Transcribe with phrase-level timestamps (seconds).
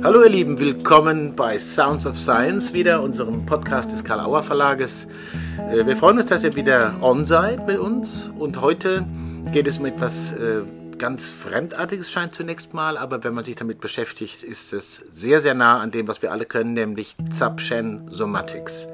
[0.00, 5.08] Hallo ihr Lieben, willkommen bei Sounds of Science, wieder unserem Podcast des Karl Auer Verlages.
[5.72, 9.04] Äh, wir freuen uns, dass ihr wieder on seid mit uns und heute
[9.52, 10.62] geht es um etwas äh,
[10.98, 15.54] ganz Fremdartiges scheint zunächst mal, aber wenn man sich damit beschäftigt, ist es sehr, sehr
[15.54, 18.86] nah an dem, was wir alle können, nämlich Zapchen Somatics.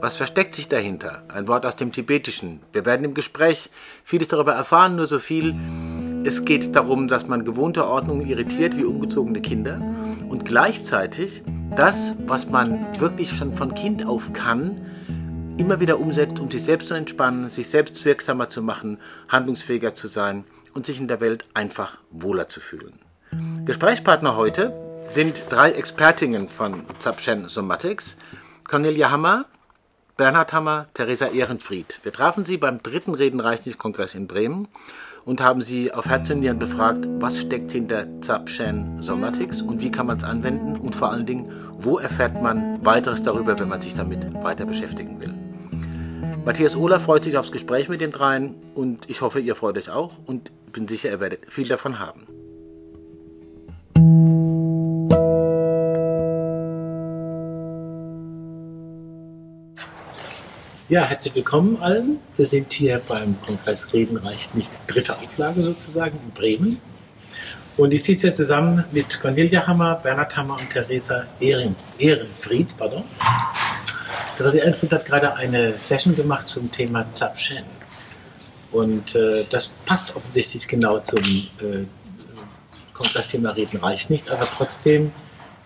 [0.00, 1.22] Was versteckt sich dahinter?
[1.28, 2.60] Ein Wort aus dem Tibetischen.
[2.72, 3.70] Wir werden im Gespräch
[4.04, 5.54] vieles darüber erfahren, nur so viel.
[6.26, 9.78] Es geht darum, dass man gewohnte Ordnungen irritiert wie ungezogene Kinder
[10.30, 11.42] und gleichzeitig
[11.76, 14.80] das, was man wirklich schon von Kind auf kann,
[15.58, 18.98] immer wieder umsetzt, um sich selbst zu entspannen, sich selbst wirksamer zu machen,
[19.28, 22.98] handlungsfähiger zu sein und sich in der Welt einfach wohler zu fühlen.
[23.66, 24.72] Gesprächspartner heute
[25.06, 28.16] sind drei Expertinnen von Zapchen Somatics,
[28.66, 29.44] Cornelia Hammer,
[30.16, 32.00] Bernhard Hammer, Theresa Ehrenfried.
[32.02, 34.68] Wir trafen sie beim dritten Reden Reichskongress in Bremen
[35.24, 39.90] und haben sie auf Herz und Nieren befragt, was steckt hinter Zapchen Somatics und wie
[39.90, 43.80] kann man es anwenden und vor allen Dingen, wo erfährt man weiteres darüber, wenn man
[43.80, 45.34] sich damit weiter beschäftigen will.
[46.44, 49.90] Matthias Ohler freut sich aufs Gespräch mit den dreien und ich hoffe, ihr freut euch
[49.90, 52.26] auch und bin sicher, ihr werdet viel davon haben.
[60.94, 62.20] Ja, herzlich willkommen allen.
[62.36, 66.80] Wir sind hier beim Kongress Reden reicht nicht, dritte Auflage sozusagen in Bremen.
[67.76, 72.68] Und ich sitze hier zusammen mit Cornelia Hammer, Bernhard Hammer und Theresa Ehren, Ehrenfried.
[72.78, 73.02] Pardon.
[74.36, 77.64] Theresa Ehrenfried hat gerade eine Session gemacht zum Thema Zapchen.
[78.70, 81.86] Und äh, das passt offensichtlich genau zum äh,
[82.92, 85.10] Kongressthema Reden reicht nicht, aber trotzdem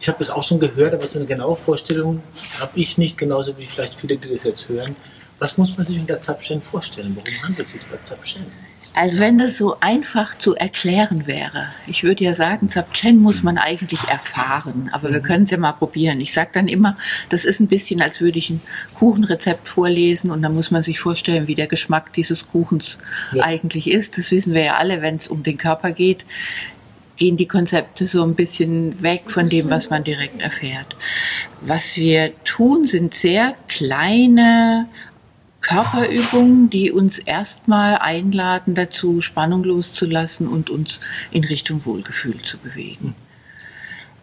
[0.01, 2.23] ich habe das auch schon gehört, aber so eine genaue Vorstellung
[2.61, 4.95] habe ich nicht, genauso wie vielleicht viele, die das jetzt hören.
[5.39, 7.17] Was muss man sich unter Zapchen vorstellen?
[7.17, 8.47] Worum handelt es sich bei Zapchen?
[8.95, 11.69] Also wenn das so einfach zu erklären wäre.
[11.87, 15.23] Ich würde ja sagen, Zapchen muss man eigentlich erfahren, aber wir mhm.
[15.23, 16.21] können es ja mal probieren.
[16.21, 16.97] Ich sage dann immer,
[17.29, 18.61] das ist ein bisschen, als würde ich ein
[18.95, 22.99] Kuchenrezept vorlesen und dann muss man sich vorstellen, wie der Geschmack dieses Kuchens
[23.33, 23.45] ja.
[23.45, 24.19] eigentlich ist.
[24.19, 26.25] Das wissen wir ja alle, wenn es um den Körper geht
[27.19, 30.97] gehen die Konzepte so ein bisschen weg von dem, was man direkt erfährt.
[31.61, 34.89] Was wir tun, sind sehr kleine
[35.69, 40.99] Körperübungen, die uns erstmal einladen dazu, Spannung loszulassen und uns
[41.31, 43.15] in Richtung Wohlgefühl zu bewegen.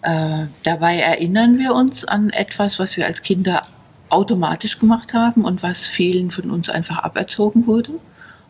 [0.01, 3.61] Äh, dabei erinnern wir uns an etwas, was wir als Kinder
[4.09, 7.91] automatisch gemacht haben und was vielen von uns einfach aberzogen wurde.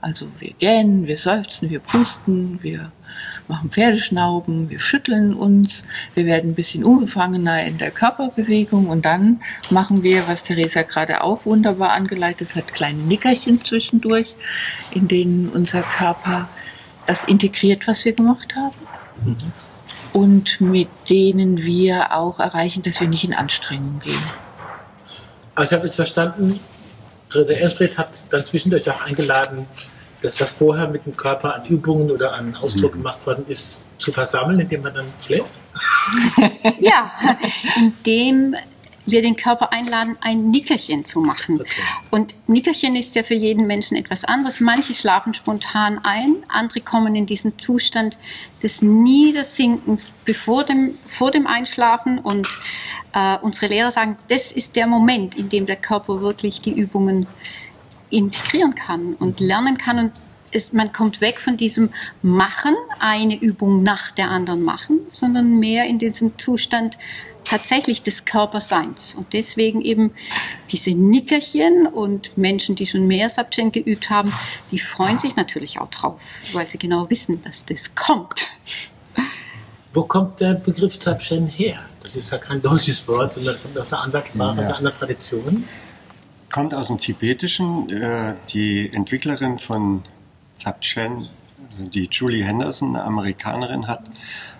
[0.05, 2.91] Also wir gähnen, wir seufzen, wir pusten, wir
[3.47, 5.83] machen Pferdeschnauben, wir schütteln uns,
[6.13, 11.23] wir werden ein bisschen unbefangener in der Körperbewegung und dann machen wir, was Theresa gerade
[11.23, 14.35] auch wunderbar angeleitet hat, kleine Nickerchen zwischendurch,
[14.91, 16.49] in denen unser Körper
[17.07, 18.75] das integriert, was wir gemacht haben.
[19.25, 19.37] Mhm.
[20.13, 24.21] Und mit denen wir auch erreichen, dass wir nicht in Anstrengung gehen.
[25.55, 26.59] Also ich habe jetzt verstanden,
[27.31, 29.65] Theresa Ernstfried hat dann zwischendurch auch eingeladen,
[30.25, 32.99] das, was vorher mit dem Körper an Übungen oder an Ausdruck mhm.
[32.99, 35.51] gemacht worden ist, zu versammeln, indem man dann schläft?
[36.79, 37.11] ja,
[37.77, 38.55] indem
[39.05, 41.61] wir den Körper einladen, ein Nickerchen zu machen.
[41.61, 41.81] Okay.
[42.09, 44.59] Und Nickerchen ist ja für jeden Menschen etwas anderes.
[44.59, 48.17] Manche schlafen spontan ein, andere kommen in diesen Zustand
[48.63, 52.17] des Niedersinkens bevor dem, vor dem Einschlafen.
[52.17, 52.47] Und
[53.13, 57.27] äh, unsere Lehrer sagen, das ist der Moment, in dem der Körper wirklich die Übungen
[58.09, 60.11] integrieren kann und lernen kann und
[60.51, 61.89] ist, man kommt weg von diesem
[62.21, 66.97] Machen, eine Übung nach der anderen machen, sondern mehr in diesen Zustand
[67.43, 69.15] tatsächlich des Körperseins.
[69.15, 70.11] Und deswegen eben
[70.71, 74.33] diese Nickerchen und Menschen, die schon mehr Subchen geübt haben,
[74.71, 76.21] die freuen sich natürlich auch drauf,
[76.53, 78.47] weil sie genau wissen, dass das kommt.
[79.93, 81.79] Wo kommt der Begriff Zapchen her?
[82.01, 84.67] Das ist ja kein deutsches Wort, sondern kommt aus einer anderen Sprache, ja.
[84.67, 85.63] einer anderen Tradition
[86.55, 87.89] kommt aus dem Tibetischen.
[87.89, 90.03] Äh, die Entwicklerin von
[90.53, 91.27] Zapchen,
[91.77, 94.09] die Julie Henderson, eine Amerikanerin, hat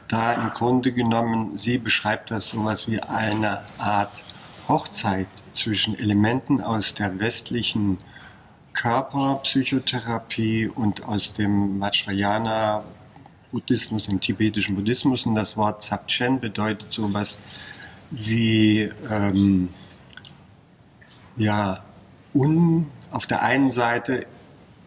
[0.09, 4.25] da im Grunde genommen, sie beschreibt das sowas wie eine Art
[4.67, 7.97] Hochzeit zwischen Elementen aus der westlichen
[8.73, 12.84] Körperpsychotherapie und aus dem Vajrayana
[13.53, 15.25] Buddhismus, dem tibetischen Buddhismus.
[15.25, 17.40] Und das Wort Zapchen bedeutet sowas
[18.11, 19.70] wie ähm,
[21.37, 21.84] ja,
[22.34, 24.26] un, auf der einen Seite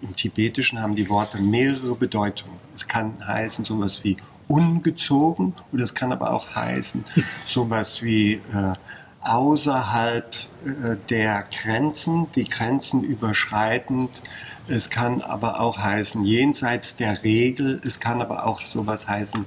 [0.03, 2.59] im Tibetischen haben die Worte mehrere Bedeutungen.
[2.77, 4.17] Es kann heißen sowas wie
[4.47, 7.05] ungezogen oder es kann aber auch heißen
[7.47, 8.75] sowas wie äh,
[9.23, 10.35] außerhalb
[10.65, 14.23] äh, der Grenzen, die Grenzen überschreitend.
[14.69, 17.81] Es kann aber auch heißen jenseits der Regel.
[17.85, 19.47] Es kann aber auch sowas heißen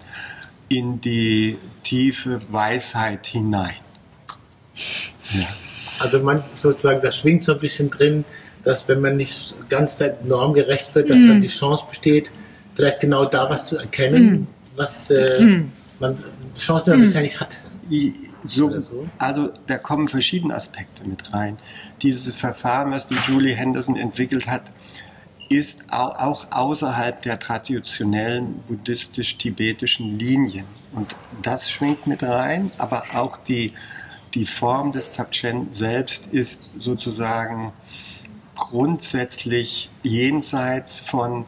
[0.68, 3.76] in die tiefe Weisheit hinein.
[5.34, 5.48] Ja.
[6.02, 8.26] Also man sozusagen, da schwingt so ein bisschen drin,
[8.64, 11.28] dass wenn man nicht ganz der Norm gerecht wird, dass mm.
[11.28, 12.32] dann die Chance besteht,
[12.76, 14.48] vielleicht genau da was zu erkennen, mm.
[14.76, 15.72] was äh, mm.
[16.00, 16.18] man
[16.58, 17.62] Chancen, die man bisher nicht hat.
[18.44, 21.58] So, so, Also da kommen verschiedene Aspekte mit rein.
[22.02, 24.72] Dieses Verfahren, was die Julie Henderson entwickelt hat,
[25.50, 30.66] ist auch außerhalb der traditionellen buddhistisch-tibetischen Linien.
[30.94, 33.74] Und das schwingt mit rein, aber auch die,
[34.34, 37.74] die Form des Dzogchen selbst ist sozusagen
[38.56, 41.46] grundsätzlich jenseits von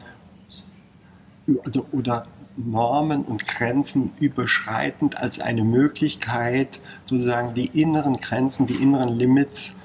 [1.92, 2.26] oder
[2.56, 9.76] Normen und Grenzen überschreitend als eine Möglichkeit, sozusagen die inneren Grenzen, die inneren Limits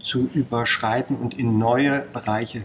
[0.00, 2.62] zu überschreiten und in neue Bereiche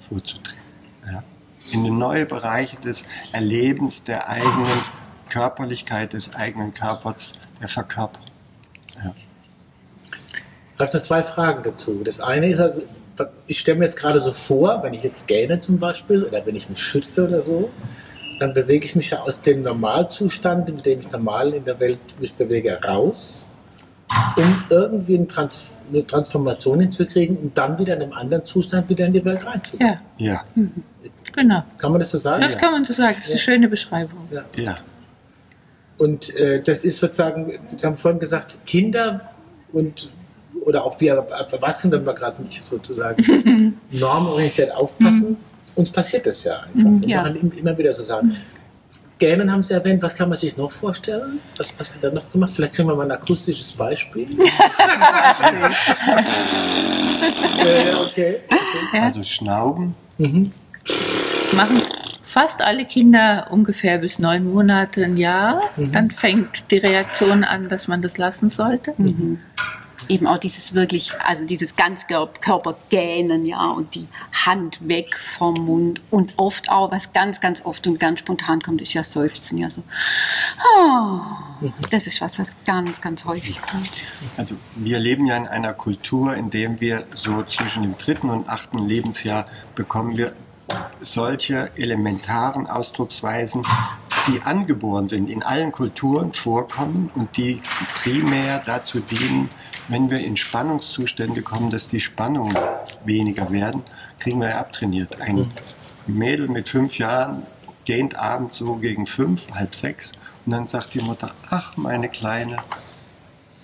[0.00, 0.58] vorzutreten.
[1.06, 1.22] Ja?
[1.70, 4.82] In neue Bereiche des Erlebens der eigenen
[5.28, 8.27] Körperlichkeit, des eigenen Körpers, der Verkörperung.
[8.96, 9.14] Ja.
[10.74, 12.02] Ich habe da zwei Fragen dazu.
[12.04, 12.82] Das eine ist, also,
[13.46, 16.54] ich stelle mir jetzt gerade so vor, wenn ich jetzt gähne zum Beispiel oder wenn
[16.54, 17.70] ich mich schüttle oder so,
[18.38, 21.98] dann bewege ich mich ja aus dem Normalzustand, in dem ich normal in der Welt
[22.20, 23.48] mich bewege, raus,
[24.36, 29.06] um irgendwie eine, Trans eine Transformation hinzukriegen, um dann wieder in einem anderen Zustand wieder
[29.06, 29.98] in die Welt reinzugehen.
[30.18, 30.32] Ja.
[30.32, 30.44] ja.
[30.54, 30.84] Mhm.
[31.32, 31.62] Genau.
[31.78, 32.42] Kann man das so sagen?
[32.42, 32.58] Das ja.
[32.58, 33.16] kann man so sagen.
[33.18, 33.32] Das ist ja.
[33.32, 34.28] eine schöne Beschreibung.
[34.30, 34.44] Ja.
[34.56, 34.78] ja.
[35.98, 39.30] Und äh, das ist sozusagen, Sie haben vorhin gesagt, Kinder
[39.72, 40.10] und
[40.64, 45.36] oder auch wir Erwachsene, wenn wir gerade nicht sozusagen normorientiert aufpassen, mhm
[45.78, 46.90] uns passiert das ja einfach.
[46.90, 47.22] Mhm, wir ja.
[47.22, 48.36] machen immer wieder so Sachen.
[49.18, 51.40] Gähnen haben Sie erwähnt, was kann man sich noch vorstellen?
[51.56, 52.52] Was, was wird da noch gemacht?
[52.54, 54.28] Vielleicht kriegen wir mal ein akustisches Beispiel.
[54.40, 54.44] äh,
[58.06, 58.40] okay.
[58.46, 59.00] okay.
[59.00, 59.94] Also Schnauben.
[60.18, 60.52] Mhm.
[61.52, 61.80] Machen
[62.28, 65.62] fast alle Kinder ungefähr bis neun Monate, ein Jahr.
[65.76, 65.92] Mhm.
[65.92, 68.94] Dann fängt die Reaktion an, dass man das lassen sollte.
[68.96, 69.38] Mhm
[70.08, 76.00] eben auch dieses wirklich, also dieses Ganzkörpergähnen, ja, und die Hand weg vom Mund.
[76.10, 79.70] Und oft auch, was ganz, ganz oft und ganz spontan kommt, ist ja Seufzen, ja,
[79.70, 79.82] so.
[80.76, 81.20] Oh,
[81.90, 83.90] das ist was, was ganz, ganz häufig kommt.
[84.36, 88.48] Also, wir leben ja in einer Kultur, in der wir so zwischen dem dritten und
[88.48, 89.44] achten Lebensjahr
[89.74, 90.32] bekommen wir
[91.00, 93.64] solche elementaren Ausdrucksweisen,
[94.26, 97.62] die angeboren sind, in allen Kulturen vorkommen und die
[97.94, 99.48] primär dazu dienen,
[99.88, 102.56] wenn wir in Spannungszustände kommen, dass die Spannungen
[103.04, 103.82] weniger werden,
[104.18, 105.20] kriegen wir ja abtrainiert.
[105.20, 105.50] Ein
[106.06, 107.42] Mädel mit fünf Jahren
[107.84, 110.12] gähnt abends so gegen fünf, halb sechs
[110.44, 112.58] und dann sagt die Mutter, ach meine Kleine,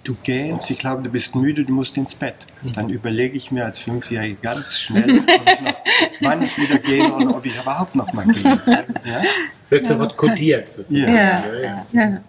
[0.05, 2.47] du gähnst, ich glaube, du bist müde, du musst ins Bett.
[2.75, 5.75] Dann überlege ich mir als Fünfjährige ganz schnell, ich noch,
[6.21, 8.61] wann ich wieder gehe und ob ich überhaupt noch mal gehe.
[9.05, 9.23] Ja?
[9.71, 10.69] Wird sofort kodiert.
[10.69, 11.15] Sozusagen.
[11.15, 11.45] Ja.
[11.93, 12.23] Ja,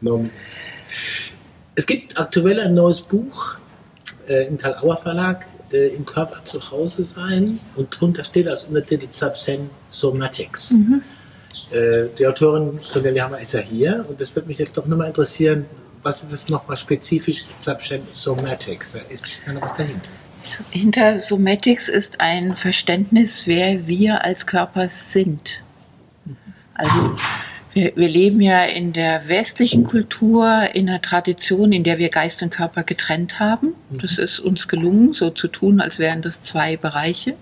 [0.00, 0.20] ja.
[1.74, 3.56] Es gibt aktuell ein neues Buch
[4.28, 9.08] äh, im Karl-Auer Verlag, äh, im Körper zu Hause sein und drunter steht als Untertitel
[9.12, 10.72] Zapsen Somatics.
[10.72, 11.02] Mhm.
[11.70, 15.08] Äh, die Autorin Cornelia Hammer ist ja hier und das würde mich jetzt doch nochmal
[15.08, 15.66] interessieren,
[16.02, 17.44] was ist das nochmal spezifisch
[18.12, 18.98] Somatics?
[19.08, 20.10] Ist da noch was dahinter?
[20.70, 25.62] Hinter Somatics ist ein Verständnis, wer wir als Körper sind.
[26.74, 27.16] Also
[27.72, 32.42] wir, wir, leben ja in der westlichen Kultur, in einer Tradition, in der wir Geist
[32.42, 33.74] und Körper getrennt haben.
[33.90, 37.34] Das ist uns gelungen, so zu tun, als wären das zwei Bereiche.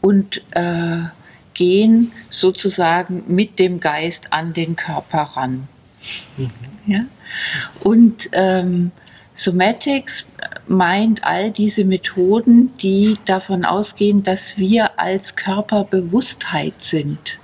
[0.00, 0.98] Und äh,
[1.54, 5.68] gehen sozusagen mit dem Geist an den Körper ran.
[6.36, 6.50] Mhm.
[6.86, 7.04] Ja?
[7.82, 8.92] Und ähm,
[9.34, 10.26] Somatics
[10.66, 17.38] meint all diese Methoden, die davon ausgehen, dass wir als Körperbewusstheit sind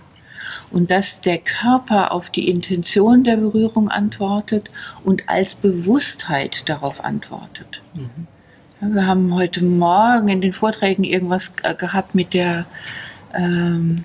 [0.71, 4.69] und dass der Körper auf die Intention der Berührung antwortet
[5.05, 7.83] und als Bewusstheit darauf antwortet.
[7.95, 8.27] Mhm.
[8.95, 12.67] Wir haben heute Morgen in den Vorträgen irgendwas gehabt mit der
[13.33, 14.05] ähm,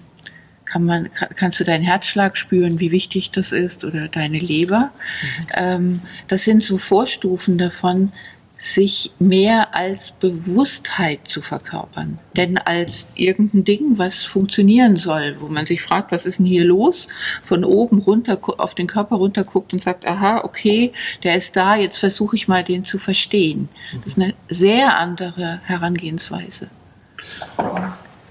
[0.68, 4.92] kann man, kannst du deinen Herzschlag spüren, wie wichtig das ist, oder deine Leber.
[5.22, 5.48] Mhm.
[5.56, 8.12] Ähm, das sind so Vorstufen davon,
[8.58, 12.18] sich mehr als Bewusstheit zu verkörpern.
[12.36, 16.66] Denn als irgendein Ding, was funktionieren soll, wo man sich fragt, was ist denn hier
[16.66, 17.08] los,
[17.44, 20.92] von oben runter auf den Körper runter guckt und sagt, aha, okay,
[21.24, 23.70] der ist da, jetzt versuche ich mal den zu verstehen.
[23.94, 26.70] Das ist eine sehr andere Herangehensweise.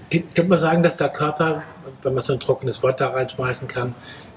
[0.09, 1.63] Könnte man sagen, dass der Körper
[2.03, 3.95] wenn man so ein trockenes Wort da reinschmeißen kann,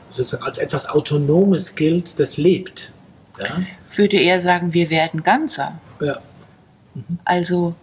[0.08, 2.92] sozusagen als etwas Autonomes gilt, das lebt.
[3.38, 3.62] Ja?
[3.90, 5.78] Ich würde eher sagen, wir werden ganzer.
[6.00, 6.18] Ja.
[6.94, 7.18] Mhm.
[7.24, 7.74] Also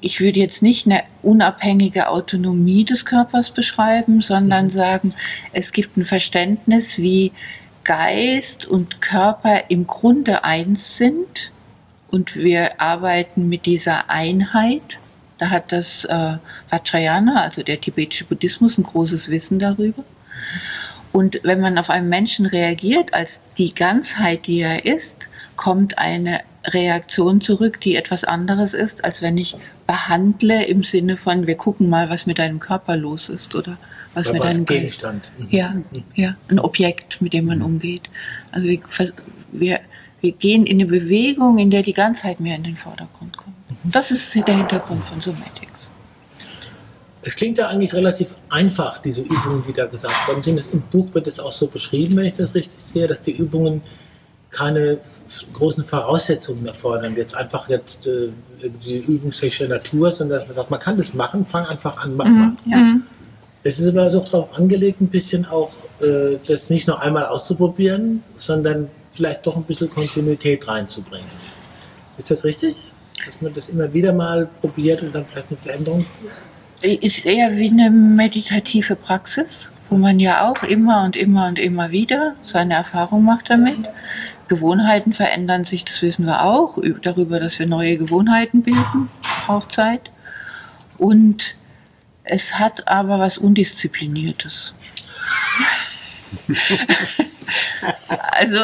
[0.00, 5.14] ich würde jetzt nicht eine unabhängige Autonomie des Körpers beschreiben, sondern sagen,
[5.52, 7.30] es gibt ein Verständnis, wie
[7.84, 11.52] Geist und Körper im Grunde eins sind
[12.10, 14.98] und wir arbeiten mit dieser Einheit.
[15.42, 16.36] Da hat das äh,
[16.70, 20.04] Vajrayana, also der tibetische Buddhismus, ein großes Wissen darüber.
[21.10, 26.42] Und wenn man auf einen Menschen reagiert als die Ganzheit, die er ist, kommt eine
[26.64, 29.56] Reaktion zurück, die etwas anderes ist, als wenn ich
[29.88, 33.78] behandle im Sinne von, wir gucken mal, was mit deinem Körper los ist oder
[34.14, 35.32] was Oder mit als deinem Gegenstand.
[35.40, 35.52] Geist.
[35.52, 35.74] Ja,
[36.14, 38.08] ja, ein Objekt, mit dem man umgeht.
[38.52, 38.80] Also wir,
[39.50, 39.80] wir,
[40.20, 43.56] wir gehen in eine Bewegung, in der die Ganzheit mehr in den Vordergrund kommt.
[43.84, 45.90] Das ist der Hintergrund von Somatics.
[47.24, 50.68] Es klingt ja eigentlich relativ einfach, diese Übungen, die da gesagt worden sind.
[50.72, 53.82] Im Buch wird es auch so beschrieben, wenn ich das richtig sehe, dass die Übungen
[54.50, 54.98] keine
[55.54, 57.16] großen Voraussetzungen erfordern.
[57.16, 58.28] Jetzt einfach jetzt äh,
[58.62, 62.26] die übungstechnische Natur, sondern dass man sagt, man kann das machen, fang einfach an, mach
[62.26, 62.52] mal.
[62.66, 62.96] Ja.
[63.64, 68.22] Es ist aber doch darauf angelegt, ein bisschen auch äh, das nicht nur einmal auszuprobieren,
[68.36, 71.26] sondern vielleicht doch ein bisschen Kontinuität reinzubringen.
[72.18, 72.91] Ist das richtig?
[73.24, 76.04] Dass man das immer wieder mal probiert und dann vielleicht eine Veränderung
[76.82, 81.90] Ist eher wie eine meditative Praxis, wo man ja auch immer und immer und immer
[81.90, 83.88] wieder seine Erfahrung macht damit.
[84.48, 89.08] Gewohnheiten verändern sich, das wissen wir auch, darüber, dass wir neue Gewohnheiten bilden,
[89.46, 90.10] braucht Zeit.
[90.98, 91.54] Und
[92.24, 94.74] es hat aber was Undiszipliniertes.
[98.32, 98.58] Also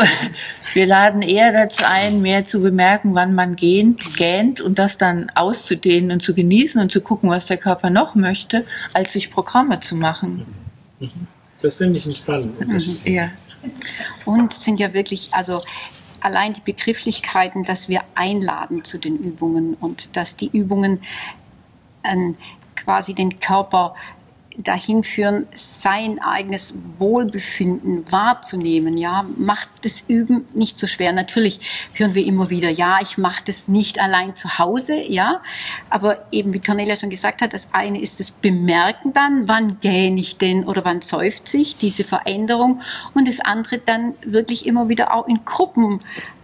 [0.72, 5.30] wir laden eher dazu ein, mehr zu bemerken, wann man gähnt, gähnt und das dann
[5.34, 9.80] auszudehnen und zu genießen und zu gucken, was der Körper noch möchte, als sich Programme
[9.80, 10.46] zu machen.
[11.60, 13.06] Das finde ich einen spannenden Unterschied.
[13.06, 13.30] Ja.
[14.24, 15.62] Und es sind ja wirklich, also
[16.20, 21.00] allein die Begrifflichkeiten, dass wir einladen zu den Übungen und dass die Übungen
[22.04, 22.36] ähm,
[22.76, 23.94] quasi den Körper
[24.58, 31.12] dahin führen, sein eigenes Wohlbefinden wahrzunehmen, ja, macht das Üben nicht so schwer.
[31.12, 31.60] Natürlich
[31.92, 35.42] hören wir immer wieder, ja, ich mache das nicht allein zu Hause, ja,
[35.90, 40.20] aber eben wie Cornelia schon gesagt hat, das eine ist das Bemerken dann, wann gähne
[40.20, 42.80] ich denn oder wann seufzt sich diese Veränderung.
[43.14, 46.00] Und das andere dann wirklich immer wieder auch in Gruppen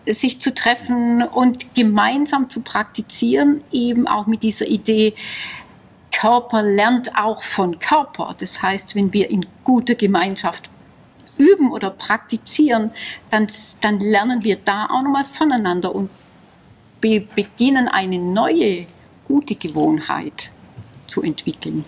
[0.07, 5.15] sich zu treffen und gemeinsam zu praktizieren, eben auch mit dieser Idee,
[6.21, 8.35] Körper lernt auch von Körper.
[8.39, 10.71] Das heißt, wenn wir in guter Gemeinschaft
[11.37, 12.93] üben oder praktizieren,
[13.31, 13.49] dann,
[13.81, 16.11] dann lernen wir da auch nochmal voneinander und
[17.01, 18.87] be beginnen eine neue,
[19.27, 20.51] gute Gewohnheit
[21.07, 21.85] zu entwickeln.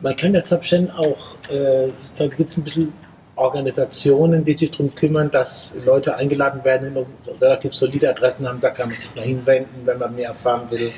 [0.00, 1.88] Man kann ja Zapchen auch, äh,
[2.36, 2.92] gibt es ein bisschen
[3.34, 7.06] Organisationen, die sich darum kümmern, dass Leute eingeladen werden und
[7.40, 10.92] relativ solide Adressen haben, da kann man sich mal hinwenden, wenn man mehr erfahren will.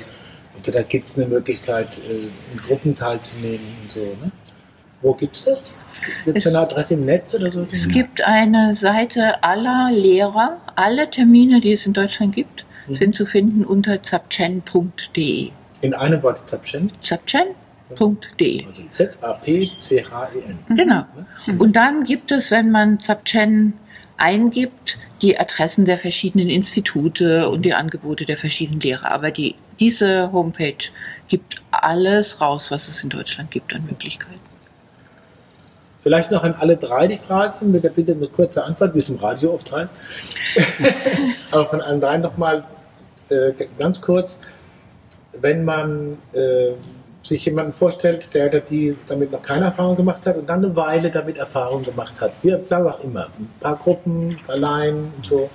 [0.59, 3.99] Oder da gibt es eine Möglichkeit, äh, in Gruppen teilzunehmen und so.
[3.99, 4.31] Ne?
[5.01, 5.81] Wo gibt es das?
[6.25, 7.65] Gibt es eine Adresse im Netz oder so?
[7.71, 10.57] Es gibt eine Seite aller Lehrer.
[10.75, 15.51] Alle Termine, die es in Deutschland gibt, sind zu finden unter zapchen.de.
[15.81, 18.65] In einem Wort Zapchen, zapchen.de.
[18.67, 20.77] also Z-A-P-C-H-E-N.
[20.77, 21.05] Genau.
[21.57, 23.73] Und dann gibt es, wenn man Zapchen
[24.17, 29.11] eingibt, die Adressen der verschiedenen Institute und die Angebote der verschiedenen Lehrer.
[29.11, 30.91] Aber die, diese Homepage
[31.27, 34.39] gibt alles raus, was es in Deutschland gibt an Möglichkeiten.
[35.99, 39.09] Vielleicht noch an alle drei die Frage, mit der Bitte eine kurze Antwort, wie es
[39.09, 39.93] im Radio oft heißt.
[41.51, 42.63] Aber von allen drei nochmal
[43.29, 44.39] äh, ganz kurz.
[45.33, 46.73] Wenn man äh,
[47.23, 51.09] sich jemanden vorstellt, der die damit noch keine Erfahrung gemacht hat und dann eine Weile
[51.09, 55.49] damit Erfahrung gemacht hat, wie auch immer, ein paar Gruppen, allein und so.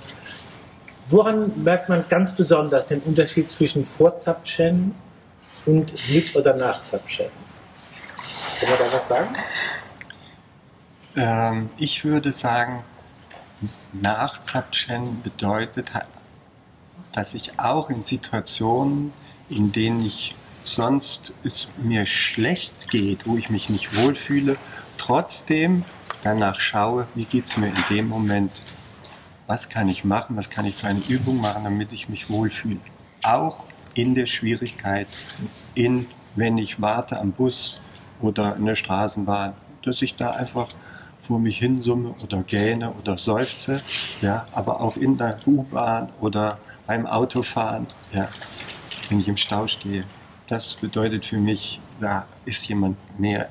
[1.09, 4.93] Woran merkt man ganz besonders den Unterschied zwischen vor Zapchen
[5.65, 7.27] und mit oder nach Zapchen?
[8.59, 9.35] Kann man da was sagen?
[11.15, 12.83] Ähm, ich würde sagen,
[13.93, 15.91] nach Zapchen bedeutet,
[17.13, 19.13] dass ich auch in Situationen,
[19.49, 24.57] in denen ich sonst es mir schlecht geht, wo ich mich nicht wohlfühle,
[24.97, 25.85] trotzdem
[26.21, 28.51] danach schaue, wie geht es mir in dem Moment,
[29.47, 32.79] was kann ich machen, was kann ich für eine Übung machen, damit ich mich wohlfühle.
[33.23, 35.07] Auch in der Schwierigkeit,
[35.73, 37.81] in, wenn ich warte am Bus
[38.21, 40.67] oder in der Straßenbahn, dass ich da einfach
[41.21, 43.81] vor mich hinsumme oder gähne oder seufze,
[44.21, 48.27] ja, aber auch in der U-Bahn oder beim Autofahren, ja,
[49.09, 50.03] wenn ich im Stau stehe.
[50.47, 53.49] Das bedeutet für mich, da ist jemand mehr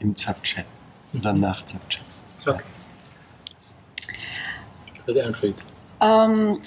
[0.00, 0.64] im Zapchen
[1.14, 2.04] oder nach Zapchen.
[2.44, 2.62] Okay.
[5.08, 5.56] Also Anfried.
[6.00, 6.60] Ähm,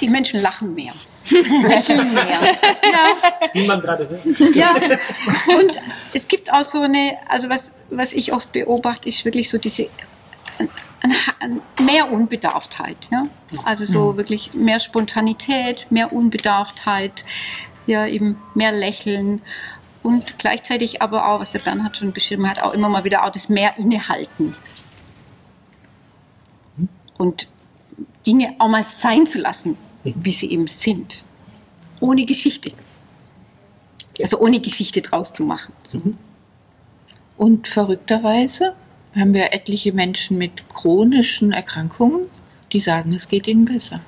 [0.00, 0.92] die Menschen lachen mehr.
[1.30, 2.26] Lächeln mehr.
[2.32, 4.54] Ja, Wie man gerade hört.
[4.54, 4.74] ja.
[4.74, 5.78] Und
[6.12, 9.88] es gibt auch so eine, also was, was ich oft beobachte, ist wirklich so diese
[10.58, 10.68] an-
[11.40, 12.96] an- mehr Unbedarftheit.
[13.12, 13.22] Ja?
[13.64, 17.24] Also so wirklich mehr Spontanität, mehr Unbedarftheit,
[17.86, 19.40] ja, eben mehr Lächeln
[20.02, 23.30] und gleichzeitig aber auch, was der Bernhard schon beschrieben hat, auch immer mal wieder auch
[23.30, 24.54] das mehr Innehalten.
[27.18, 27.48] Und
[28.26, 31.22] Dinge auch mal sein zu lassen, wie sie eben sind.
[32.00, 32.72] Ohne Geschichte.
[34.20, 35.72] Also ohne Geschichte draus zu machen.
[37.36, 38.74] Und verrückterweise
[39.14, 42.26] haben wir etliche Menschen mit chronischen Erkrankungen,
[42.72, 44.00] die sagen, es geht ihnen besser.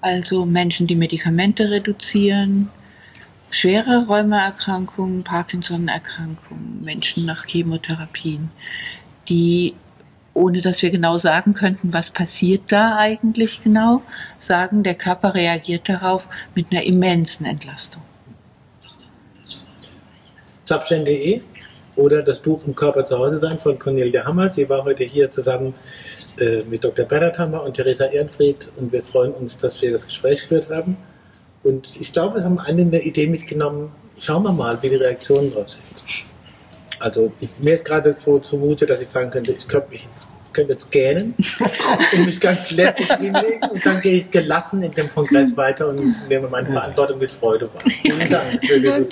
[0.00, 2.70] Also Menschen, die Medikamente reduzieren,
[3.50, 8.50] schwere Rheumaerkrankungen, Parkinson-Erkrankungen, Menschen nach Chemotherapien,
[9.28, 9.74] die,
[10.34, 14.02] ohne dass wir genau sagen könnten, was passiert da eigentlich genau,
[14.38, 18.02] sagen, der Körper reagiert darauf mit einer immensen Entlastung.
[20.64, 21.40] Zapschen.de
[21.96, 24.48] oder das Buch Im Körper zu Hause sein von Cornelia Hammer.
[24.48, 25.74] Sie war heute hier zusammen
[26.38, 27.04] äh, mit Dr.
[27.04, 30.96] Bernhard Hammer und Theresa Ehrenfried und wir freuen uns, dass wir das Gespräch geführt haben.
[31.62, 33.92] Und ich glaube, wir haben eine eine Idee mitgenommen.
[34.20, 35.84] Schauen wir mal, wie die Reaktionen drauf sind.
[36.98, 40.30] Also ich, mir ist gerade so zumute, dass ich sagen könnte, ich könnte mich jetzt,
[40.52, 41.34] könnte jetzt gähnen
[42.12, 46.28] und mich ganz lässig hinlegen und dann gehe ich gelassen in dem Kongress weiter und
[46.28, 47.82] nehme meine Verantwortung mit Freude wahr.
[48.02, 49.08] Vielen Dank für dieses.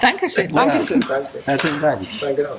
[0.00, 0.48] Dankeschön.
[0.48, 1.00] Dankeschön.
[1.00, 1.28] Danke.
[1.44, 2.00] Herzlichen Dank.
[2.20, 2.58] Danke auch.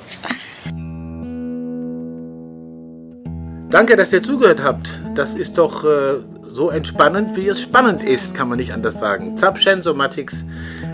[3.69, 4.89] Danke, dass ihr zugehört habt.
[5.13, 9.37] Das ist doch äh, so entspannend, wie es spannend ist, kann man nicht anders sagen.
[9.37, 10.43] Zapschen Somatics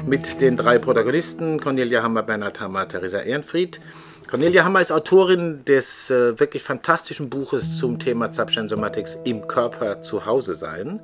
[0.07, 3.79] mit den drei Protagonisten, Cornelia Hammer, Bernhard Hammer, Theresa Ehrenfried.
[4.29, 10.01] Cornelia Hammer ist Autorin des äh, wirklich fantastischen Buches zum Thema Zapschen Somatics im Körper
[10.01, 10.99] zu Hause sein.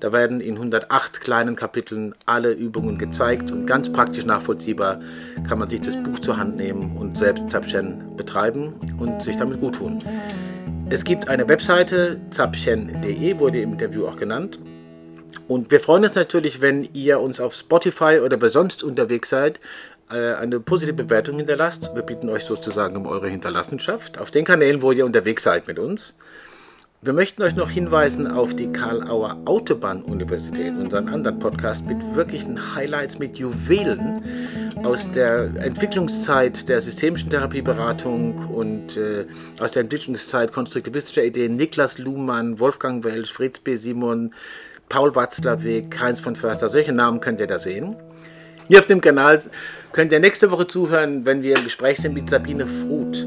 [0.00, 5.00] Da werden in 108 kleinen Kapiteln alle Übungen gezeigt und ganz praktisch nachvollziehbar
[5.46, 9.60] kann man sich das Buch zur Hand nehmen und selbst Zapschen betreiben und sich damit
[9.60, 9.98] gut tun.
[10.88, 14.58] Es gibt eine Webseite, zapchen.de, wurde im Interview auch genannt.
[15.48, 19.60] Und wir freuen uns natürlich, wenn ihr uns auf Spotify oder wer sonst unterwegs seid,
[20.10, 21.90] äh, eine positive Bewertung hinterlasst.
[21.94, 25.78] Wir bitten euch sozusagen um eure Hinterlassenschaft auf den Kanälen, wo ihr unterwegs seid mit
[25.78, 26.14] uns.
[27.02, 33.18] Wir möchten euch noch hinweisen auf die Karl-Auer Autobahn-Universität, unseren anderen Podcast mit wirklichen Highlights,
[33.18, 34.22] mit Juwelen
[34.82, 39.24] aus der Entwicklungszeit der systemischen Therapieberatung und äh,
[39.60, 41.56] aus der Entwicklungszeit konstruktivistischer Ideen.
[41.56, 43.76] Niklas Luhmann, Wolfgang Welsch, Fritz B.
[43.76, 44.34] Simon,
[44.90, 47.96] Paul Watzlawick, Heinz von Förster, solche Namen könnt ihr da sehen.
[48.68, 49.40] Hier auf dem Kanal
[49.92, 53.26] könnt ihr nächste Woche zuhören, wenn wir im Gespräch sind mit Sabine Fruth.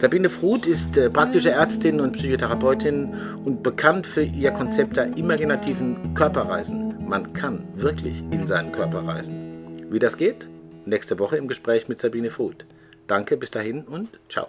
[0.00, 3.14] Sabine Fruth ist äh, praktische Ärztin und Psychotherapeutin
[3.44, 7.08] und bekannt für ihr Konzept der imaginativen Körperreisen.
[7.08, 9.86] Man kann wirklich in seinen Körper reisen.
[9.88, 10.48] Wie das geht?
[10.86, 12.66] Nächste Woche im Gespräch mit Sabine Fruth.
[13.06, 14.48] Danke, bis dahin und ciao.